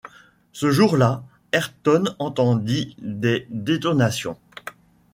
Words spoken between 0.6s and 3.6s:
jour-là, Ayrton entendit des